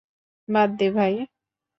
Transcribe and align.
বাদ 0.49 0.69
দে, 0.79 0.87
ভাই। 0.95 1.13